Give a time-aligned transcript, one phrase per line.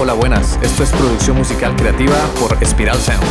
[0.00, 0.58] Hola, buenas.
[0.60, 3.22] Esto es producción musical creativa por Spiral Sound.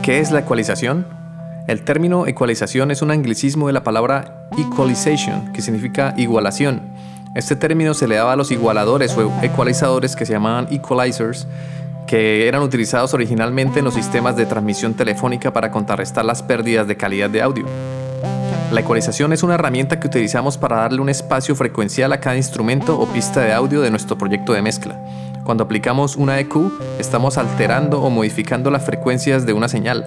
[0.00, 1.06] ¿Qué es la ecualización?
[1.66, 6.82] El término ecualización es un anglicismo de la palabra equalization, que significa igualación.
[7.34, 11.48] Este término se le daba a los igualadores o ecualizadores que se llamaban equalizers,
[12.06, 16.96] que eran utilizados originalmente en los sistemas de transmisión telefónica para contrarrestar las pérdidas de
[16.96, 17.66] calidad de audio.
[18.70, 23.00] La ecualización es una herramienta que utilizamos para darle un espacio frecuencial a cada instrumento
[23.00, 25.00] o pista de audio de nuestro proyecto de mezcla.
[25.42, 30.04] Cuando aplicamos una EQ, estamos alterando o modificando las frecuencias de una señal.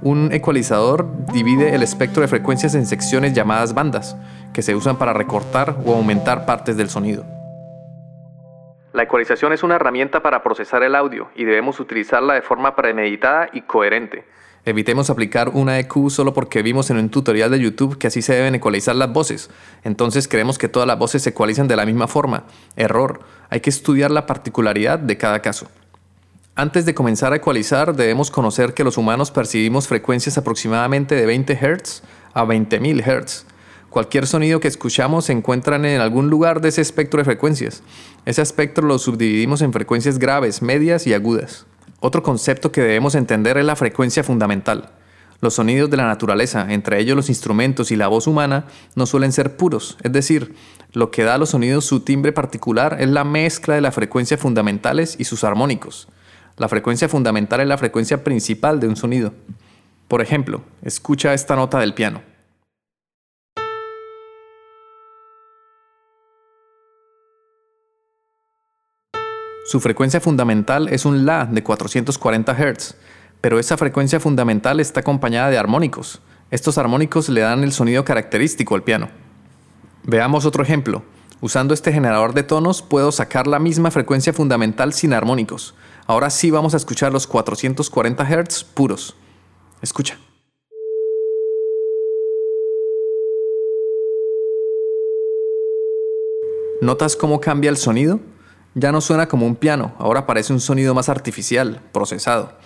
[0.00, 4.16] Un ecualizador divide el espectro de frecuencias en secciones llamadas bandas,
[4.52, 7.24] que se usan para recortar o aumentar partes del sonido.
[8.92, 13.48] La ecualización es una herramienta para procesar el audio y debemos utilizarla de forma premeditada
[13.52, 14.24] y coherente.
[14.64, 18.34] Evitemos aplicar una EQ solo porque vimos en un tutorial de YouTube que así se
[18.34, 19.50] deben ecualizar las voces.
[19.82, 22.44] Entonces creemos que todas las voces se ecualizan de la misma forma.
[22.76, 23.20] Error.
[23.50, 25.66] Hay que estudiar la particularidad de cada caso.
[26.54, 31.56] Antes de comenzar a ecualizar, debemos conocer que los humanos percibimos frecuencias aproximadamente de 20
[31.56, 32.02] Hz
[32.32, 33.46] a 20.000 Hz.
[33.90, 37.82] Cualquier sonido que escuchamos se encuentra en algún lugar de ese espectro de frecuencias.
[38.26, 41.66] Ese espectro lo subdividimos en frecuencias graves, medias y agudas.
[42.04, 44.90] Otro concepto que debemos entender es la frecuencia fundamental.
[45.40, 48.64] Los sonidos de la naturaleza, entre ellos los instrumentos y la voz humana,
[48.96, 50.56] no suelen ser puros, es decir,
[50.92, 54.40] lo que da a los sonidos su timbre particular es la mezcla de las frecuencias
[54.40, 56.08] fundamentales y sus armónicos.
[56.56, 59.32] La frecuencia fundamental es la frecuencia principal de un sonido.
[60.08, 62.20] Por ejemplo, escucha esta nota del piano.
[69.72, 72.94] Su frecuencia fundamental es un La de 440 Hz,
[73.40, 76.20] pero esa frecuencia fundamental está acompañada de armónicos.
[76.50, 79.08] Estos armónicos le dan el sonido característico al piano.
[80.02, 81.04] Veamos otro ejemplo.
[81.40, 85.74] Usando este generador de tonos puedo sacar la misma frecuencia fundamental sin armónicos.
[86.06, 89.16] Ahora sí vamos a escuchar los 440 Hz puros.
[89.80, 90.18] Escucha.
[96.82, 98.20] ¿Notas cómo cambia el sonido?
[98.74, 102.56] Ya no suena como un piano, ahora parece un sonido más artificial, procesado.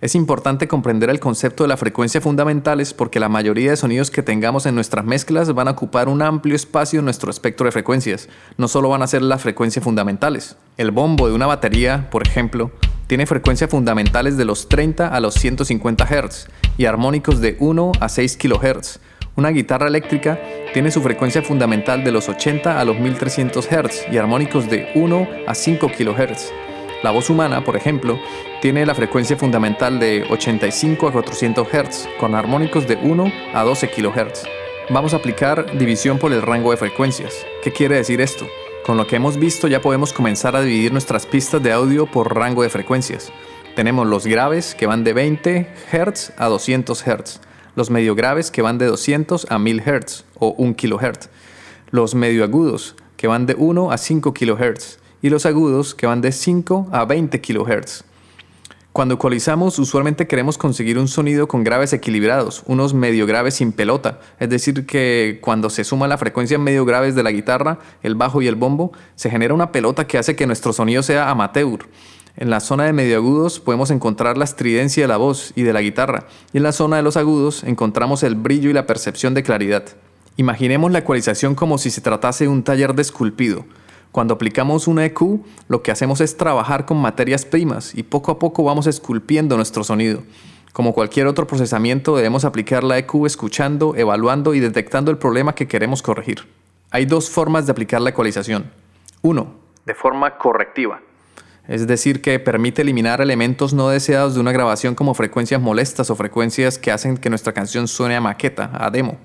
[0.00, 4.22] Es importante comprender el concepto de las frecuencias fundamentales porque la mayoría de sonidos que
[4.22, 8.28] tengamos en nuestras mezclas van a ocupar un amplio espacio en nuestro espectro de frecuencias,
[8.56, 10.56] no solo van a ser las frecuencias fundamentales.
[10.78, 12.70] El bombo de una batería, por ejemplo,
[13.08, 18.08] tiene frecuencias fundamentales de los 30 a los 150 Hz y armónicos de 1 a
[18.08, 19.00] 6 kHz.
[19.36, 20.40] Una guitarra eléctrica
[20.74, 25.28] tiene su frecuencia fundamental de los 80 a los 1300 Hz y armónicos de 1
[25.46, 26.52] a 5 kHz.
[27.04, 28.18] La voz humana, por ejemplo,
[28.60, 33.88] tiene la frecuencia fundamental de 85 a 400 Hz con armónicos de 1 a 12
[33.88, 34.42] kHz.
[34.90, 37.46] Vamos a aplicar división por el rango de frecuencias.
[37.62, 38.46] ¿Qué quiere decir esto?
[38.84, 42.36] Con lo que hemos visto ya podemos comenzar a dividir nuestras pistas de audio por
[42.36, 43.32] rango de frecuencias.
[43.76, 47.40] Tenemos los graves que van de 20 Hz a 200 Hz
[47.74, 51.28] los medio graves que van de 200 a 1000 Hz o 1 kHz,
[51.90, 56.20] los medio agudos que van de 1 a 5 kHz y los agudos que van
[56.20, 58.04] de 5 a 20 kHz.
[58.92, 64.18] Cuando ecualizamos, usualmente queremos conseguir un sonido con graves equilibrados, unos medio graves sin pelota,
[64.40, 68.42] es decir, que cuando se suma la frecuencia medio graves de la guitarra, el bajo
[68.42, 71.86] y el bombo, se genera una pelota que hace que nuestro sonido sea amateur.
[72.40, 75.74] En la zona de medio agudos podemos encontrar la estridencia de la voz y de
[75.74, 76.24] la guitarra,
[76.54, 79.84] y en la zona de los agudos encontramos el brillo y la percepción de claridad.
[80.38, 83.66] Imaginemos la ecualización como si se tratase de un taller de esculpido.
[84.10, 88.38] Cuando aplicamos una EQ, lo que hacemos es trabajar con materias primas y poco a
[88.38, 90.22] poco vamos esculpiendo nuestro sonido.
[90.72, 95.68] Como cualquier otro procesamiento, debemos aplicar la EQ escuchando, evaluando y detectando el problema que
[95.68, 96.48] queremos corregir.
[96.90, 98.70] Hay dos formas de aplicar la ecualización.
[99.20, 101.02] Uno, de forma correctiva
[101.68, 106.16] es decir, que permite eliminar elementos no deseados de una grabación como frecuencias molestas o
[106.16, 109.18] frecuencias que hacen que nuestra canción suene a maqueta, a demo.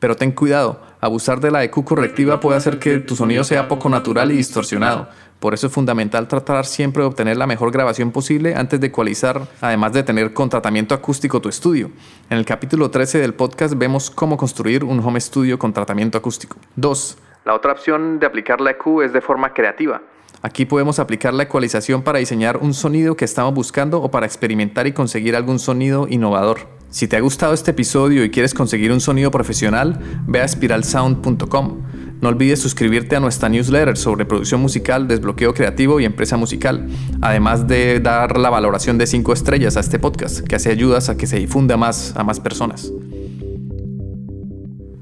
[0.00, 3.90] Pero ten cuidado, abusar de la EQ correctiva puede hacer que tu sonido sea poco
[3.90, 5.08] natural y distorsionado.
[5.40, 9.42] Por eso es fundamental tratar siempre de obtener la mejor grabación posible antes de ecualizar,
[9.60, 11.90] además de tener con tratamiento acústico tu estudio.
[12.30, 16.56] En el capítulo 13 del podcast vemos cómo construir un home studio con tratamiento acústico.
[16.76, 17.18] 2.
[17.44, 20.02] La otra opción de aplicar la EQ es de forma creativa.
[20.42, 24.86] Aquí podemos aplicar la ecualización para diseñar un sonido que estamos buscando o para experimentar
[24.86, 26.60] y conseguir algún sonido innovador.
[26.88, 31.82] Si te ha gustado este episodio y quieres conseguir un sonido profesional, ve a spiralsound.com.
[32.22, 36.88] No olvides suscribirte a nuestra newsletter sobre producción musical, desbloqueo creativo y empresa musical,
[37.20, 41.18] además de dar la valoración de 5 estrellas a este podcast, que así ayudas a
[41.18, 42.90] que se difunda más a más personas.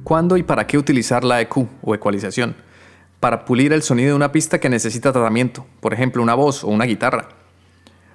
[0.03, 2.68] ¿Cuándo y para qué utilizar la EQ o ecualización?
[3.21, 6.69] Para pulir el sonido de una pista que necesita tratamiento, por ejemplo una voz o
[6.69, 7.29] una guitarra.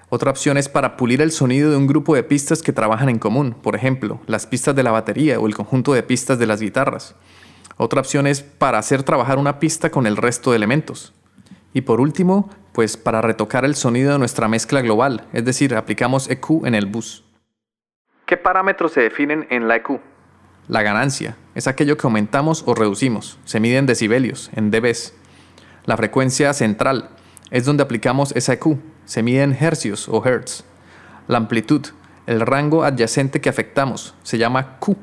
[0.08, 3.20] Otra opción es para pulir el sonido de un grupo de pistas que trabajan en
[3.20, 6.62] común, por ejemplo, las pistas de la batería o el conjunto de pistas de las
[6.62, 7.16] guitarras.
[7.76, 11.14] Otra opción es para hacer trabajar una pista con el resto de elementos.
[11.74, 16.30] Y por último, pues para retocar el sonido de nuestra mezcla global, es decir, aplicamos
[16.30, 17.26] EQ en el bus.
[18.26, 20.13] ¿Qué parámetros se definen en la EQ?
[20.70, 25.14] La ganancia es aquello que aumentamos o reducimos, se mide en decibelios, en dBs.
[25.86, 27.10] La frecuencia central
[27.52, 30.64] es donde aplicamos esa EQ, se mide en hercios o hertz.
[31.28, 31.82] La amplitud,
[32.28, 34.96] el rango adyacente que afectamos, se llama Q.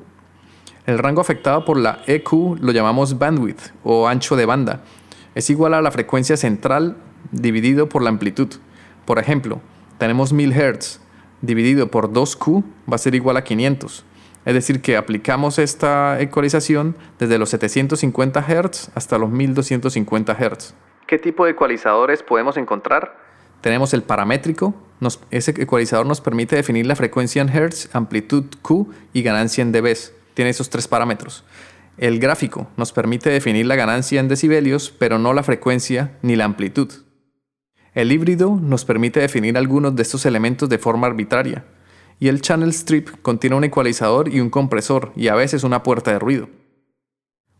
[0.86, 4.80] El rango afectado por la EQ lo llamamos bandwidth o ancho de banda.
[5.34, 6.96] Es igual a la frecuencia central
[7.32, 8.48] dividido por la amplitud.
[9.04, 9.60] Por ejemplo,
[9.98, 11.00] tenemos 1000 Hz
[11.42, 14.04] dividido por 2Q va a ser igual a 500.
[14.50, 20.74] Es decir, que aplicamos esta ecualización desde los 750 Hz hasta los 1250 Hz.
[21.06, 23.16] ¿Qué tipo de ecualizadores podemos encontrar?
[23.60, 24.74] Tenemos el paramétrico.
[25.30, 29.96] ese ecualizador nos permite definir la frecuencia en Hz, amplitud Q y ganancia en dB.
[30.34, 31.44] Tiene esos tres parámetros.
[31.96, 36.46] El gráfico nos permite definir la ganancia en decibelios, pero no la frecuencia ni la
[36.46, 36.92] amplitud.
[37.94, 41.64] El híbrido nos permite definir algunos de estos elementos de forma arbitraria.
[42.20, 46.12] Y el channel strip contiene un ecualizador y un compresor y a veces una puerta
[46.12, 46.48] de ruido.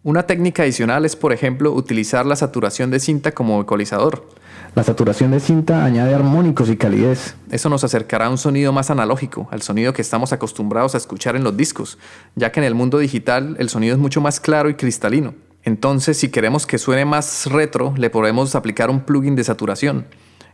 [0.02, 4.28] Una técnica adicional es, por ejemplo, utilizar la saturación de cinta como ecualizador.
[4.74, 7.34] La saturación de cinta añade armónicos y calidez.
[7.50, 11.36] Eso nos acercará a un sonido más analógico, al sonido que estamos acostumbrados a escuchar
[11.36, 11.98] en los discos,
[12.34, 15.34] ya que en el mundo digital el sonido es mucho más claro y cristalino.
[15.64, 20.06] Entonces, si queremos que suene más retro, le podemos aplicar un plugin de saturación.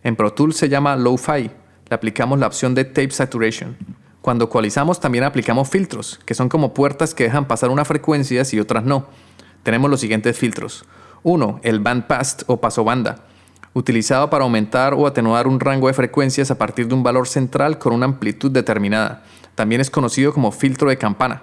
[0.03, 1.51] En Pro Tools se llama Lo-Fi.
[1.89, 3.77] Le aplicamos la opción de Tape Saturation.
[4.23, 8.61] Cuando ecualizamos también aplicamos filtros, que son como puertas que dejan pasar unas frecuencias y
[8.61, 9.07] otras no
[9.67, 10.85] tenemos los siguientes filtros.
[11.25, 11.59] 1.
[11.65, 13.25] El bandpass o paso banda,
[13.75, 17.77] utilizado para aumentar o atenuar un rango de frecuencias a partir de un valor central
[17.77, 19.25] con una amplitud determinada.
[19.57, 21.43] También es conocido como filtro de campana.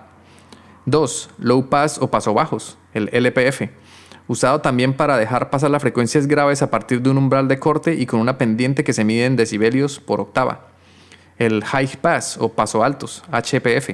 [0.86, 1.32] 2.
[1.40, 3.64] Low pass o paso bajos, el LPF,
[4.34, 7.94] usado también para dejar pasar las frecuencias graves a partir de un umbral de corte
[7.94, 10.70] y con una pendiente que se mide en decibelios por octava.
[11.38, 13.92] El high pass o paso altos, HPF,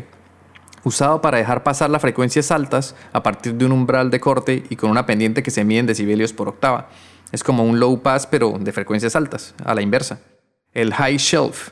[0.85, 4.77] usado para dejar pasar las frecuencias altas a partir de un umbral de corte y
[4.77, 6.87] con una pendiente que se mide en decibelios por octava.
[7.33, 10.21] Es como un low pass pero de frecuencias altas, a la inversa.
[10.73, 11.71] El high shelf,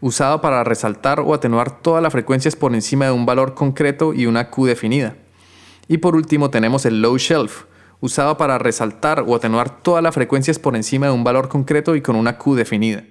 [0.00, 4.26] usado para resaltar o atenuar todas las frecuencias por encima de un valor concreto y
[4.26, 5.16] una Q definida.
[5.88, 7.64] Y por último tenemos el low shelf,
[8.04, 12.02] usado para resaltar o atenuar todas las frecuencias por encima de un valor concreto y
[12.02, 13.02] con una Q definida.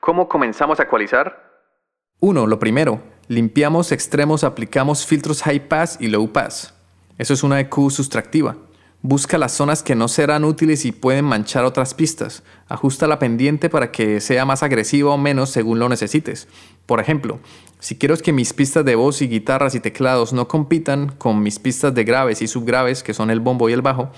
[0.00, 1.40] ¿Cómo comenzamos a ecualizar?
[2.18, 2.48] 1.
[2.48, 6.74] Lo primero, limpiamos extremos, aplicamos filtros high pass y low pass.
[7.16, 8.56] Eso es una EQ sustractiva.
[9.02, 12.42] Busca las zonas que no serán útiles y pueden manchar otras pistas.
[12.66, 16.48] Ajusta la pendiente para que sea más agresiva o menos según lo necesites.
[16.86, 17.38] Por ejemplo,
[17.84, 21.58] si quiero que mis pistas de voz y guitarras y teclados no compitan con mis
[21.58, 24.10] pistas de graves y subgraves, que son el bombo y el bajo,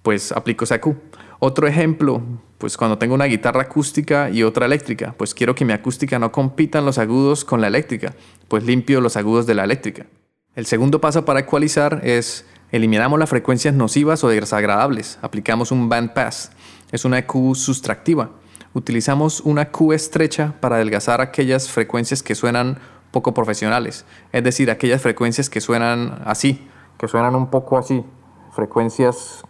[0.00, 0.96] pues aplico EQ.
[1.38, 2.22] Otro ejemplo,
[2.56, 6.32] pues cuando tengo una guitarra acústica y otra eléctrica, pues quiero que mi acústica no
[6.32, 8.14] compitan los agudos con la eléctrica,
[8.48, 10.06] pues limpio los agudos de la eléctrica.
[10.54, 16.14] El segundo paso para ecualizar es eliminamos las frecuencias nocivas o desagradables, aplicamos un band
[16.14, 16.52] pass,
[16.90, 18.30] es una EQ sustractiva.
[18.74, 22.78] Utilizamos una Q estrecha para adelgazar aquellas frecuencias que suenan
[23.10, 28.04] poco profesionales, es decir, aquellas frecuencias que suenan así, que suenan un poco así,
[28.52, 29.42] frecuencias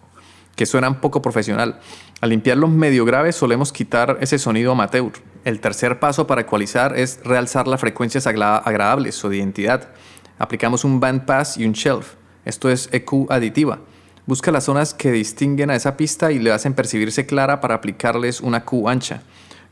[0.55, 1.81] que suenan poco profesional.
[2.21, 5.13] Al limpiar los medio graves solemos quitar ese sonido amateur.
[5.45, 9.91] El tercer paso para ecualizar es realzar las frecuencias agradables o de identidad.
[10.39, 12.15] Aplicamos un bandpass y un shelf.
[12.45, 13.81] Esto es EQ aditiva.
[14.29, 18.43] Busca las zonas que distinguen a esa pista y le hacen percibirse clara para aplicarles
[18.43, 19.23] una Q ancha.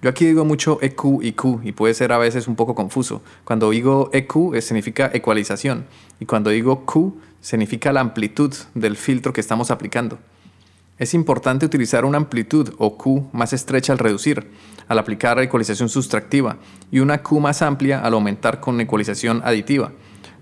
[0.01, 3.21] Yo aquí digo mucho EQ y Q y puede ser a veces un poco confuso.
[3.45, 5.85] Cuando digo EQ eh, significa ecualización
[6.21, 10.19] y cuando digo Q significa la amplitud del filtro que estamos aplicando.
[10.97, 14.51] Es importante utilizar una amplitud o Q más estrecha al reducir,
[14.89, 16.57] al aplicar ecualización sustractiva,
[16.91, 19.93] y una Q más amplia al aumentar con ecualización aditiva.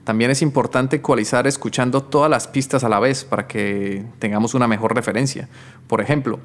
[0.05, 4.69] También es importante ecualizar escuchando todas las pistas a la vez para que tengamos una
[4.69, 5.49] mejor referencia.
[5.89, 6.41] Por ejemplo,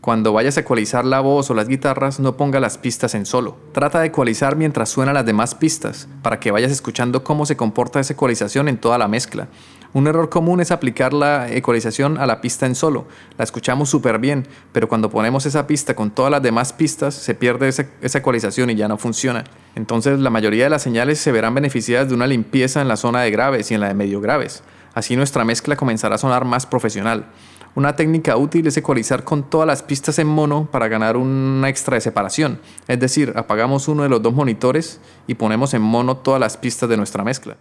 [0.00, 3.56] cuando vayas a ecualizar la voz o las guitarras, no ponga las pistas en solo.
[3.72, 8.00] Trata de ecualizar mientras suenan las demás pistas, para que vayas escuchando cómo se comporta
[8.00, 9.46] esa ecualización en toda la mezcla.
[9.94, 13.06] Un error común es aplicar la ecualización a la pista en solo.
[13.36, 17.34] La escuchamos súper bien, pero cuando ponemos esa pista con todas las demás pistas, se
[17.34, 19.44] pierde esa, esa, ecualización y ya no funciona.
[19.74, 23.20] Entonces la mayoría de las señales se verán beneficiadas de una limpieza en la zona
[23.20, 24.62] de graves y en la de medio graves.
[24.94, 27.26] Así nuestra mezcla comenzará a sonar más profesional.
[27.74, 31.94] Una técnica útil es ecualizar con todas las pistas en mono para ganar una extra
[31.94, 32.60] de separación.
[32.86, 36.88] Es decir, apagamos uno de los dos monitores y ponemos en mono todas las pistas
[36.90, 37.56] de nuestra mezcla.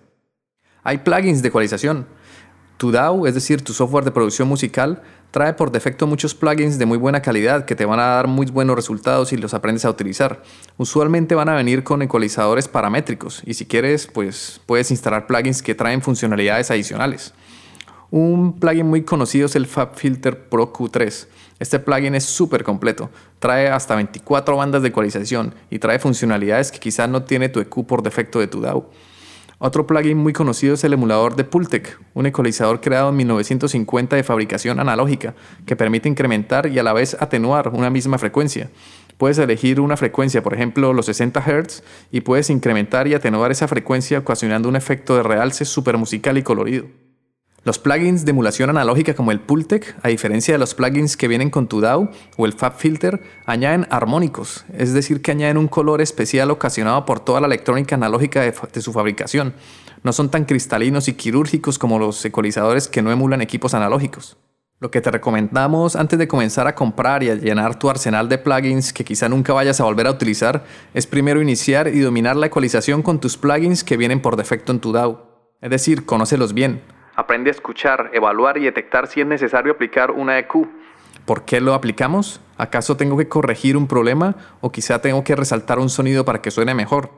[0.84, 2.08] Hay plugins de ecualización.
[2.82, 6.88] Tu DAW, es decir, tu software de producción musical, trae por defecto muchos plugins de
[6.88, 9.92] muy buena calidad que te van a dar muy buenos resultados si los aprendes a
[9.92, 10.42] utilizar.
[10.78, 15.76] Usualmente van a venir con ecualizadores paramétricos y si quieres, pues puedes instalar plugins que
[15.76, 17.36] traen funcionalidades adicionales.
[18.10, 21.28] Un plugin muy conocido es el FabFilter Pro Q3.
[21.60, 26.80] Este plugin es súper completo, trae hasta 24 bandas de ecualización y trae funcionalidades que
[26.80, 28.88] quizás no tiene tu EQ por defecto de tu DAW.
[29.64, 34.24] Otro plugin muy conocido es el emulador de Pultec, un ecualizador creado en 1950 de
[34.24, 35.36] fabricación analógica
[35.68, 38.72] que permite incrementar y a la vez atenuar una misma frecuencia.
[39.20, 43.68] Puedes elegir una frecuencia, por ejemplo los 60 Hz, y puedes incrementar y atenuar esa
[43.68, 46.88] frecuencia ocasionando un efecto de realce super musical y colorido.
[47.64, 51.52] Los plugins de emulación analógica como el Pultec, a diferencia de los plugins que vienen
[51.52, 56.50] con tu DAW o el FabFilter, añaden armónicos, es decir, que añaden un color especial
[56.50, 59.54] ocasionado por toda la electrónica analógica de, su fabricación.
[60.02, 64.38] No son tan cristalinos y quirúrgicos como los ecualizadores que no emulan equipos analógicos.
[64.80, 68.40] Lo que te recomendamos antes de comenzar a comprar y a llenar tu arsenal de
[68.40, 70.66] plugins que quizá nunca vayas a volver a utilizar
[70.96, 74.80] es primero iniciar y dominar la ecualización con tus plugins que vienen por defecto en
[74.80, 75.20] tu DAW.
[75.62, 76.82] Es decir, conócelos bien
[77.22, 80.68] Aprende a escuchar, evaluar y detectar si es necesario aplicar una EQ.
[81.24, 82.42] ¿Por qué lo aplicamos?
[82.58, 86.50] ¿Acaso tengo que corregir un problema o quizá tengo que resaltar un sonido para que
[86.50, 87.12] suene mejor?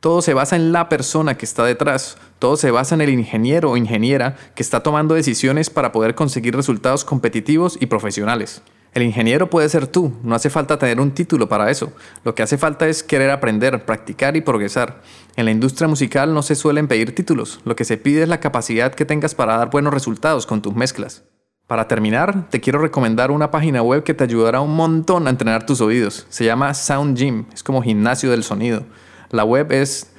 [0.00, 3.72] Todo se basa en la persona que está detrás, todo se basa en el ingeniero
[3.72, 8.62] o ingeniera que está tomando decisiones para poder conseguir resultados competitivos y profesionales.
[8.94, 11.94] El ingeniero puede ser tú, no hace falta tener un título para eso.
[12.24, 15.00] Lo que hace falta es querer aprender, practicar y progresar.
[15.34, 18.40] En la industria musical no se suelen pedir títulos, lo que se pide es la
[18.40, 21.24] capacidad que tengas para dar buenos resultados con tus mezclas.
[21.66, 25.64] Para terminar, te quiero recomendar una página web que te ayudará un montón a entrenar
[25.64, 26.26] tus oídos.
[26.28, 28.84] Se llama Sound Gym, es como gimnasio del sonido.
[29.30, 30.12] La web es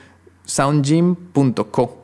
[0.45, 2.03] soundgym.co.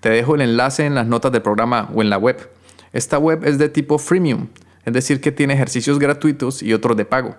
[0.00, 2.50] Te dejo el enlace en las notas del programa o en la web.
[2.92, 4.48] Esta web es de tipo freemium
[4.88, 7.36] es decir, que tiene ejercicios gratuitos y otros de pago.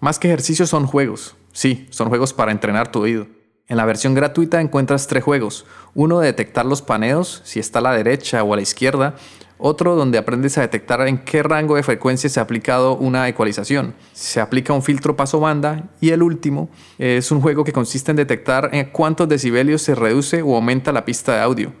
[0.00, 1.36] Más que ejercicios son juegos.
[1.52, 3.26] Sí, son juegos para entrenar tu oído.
[3.68, 5.64] En la versión gratuita encuentras tres juegos.
[5.94, 9.14] Uno de detectar los paneos, si está a la derecha o a la izquierda.
[9.56, 13.94] Otro donde aprendes a detectar en qué rango de frecuencia se ha aplicado una ecualización.
[14.12, 15.88] Se aplica un filtro paso banda.
[16.00, 16.68] Y el último
[16.98, 21.04] es un juego que consiste en detectar en cuántos decibelios se reduce o aumenta la
[21.04, 21.72] pista de audio.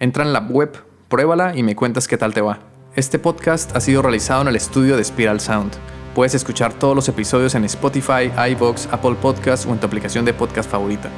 [0.00, 0.76] Entra en la web,
[1.08, 2.77] pruébala y me cuentas qué tal te va.
[2.98, 5.70] Este podcast ha sido realizado en el estudio de Spiral Sound.
[6.16, 10.34] Puedes escuchar todos los episodios en Spotify, iBox, Apple Podcasts o en tu aplicación de
[10.34, 11.08] podcast favorita.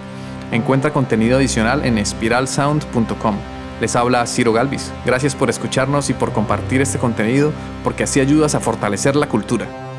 [0.53, 3.35] Encuentra contenido adicional en spiralsound.com.
[3.81, 4.93] Les habla Ciro Galvis.
[5.07, 7.51] Gracias por escucharnos y por compartir este contenido
[7.83, 9.90] porque así ayudas a fortalecer la cultura.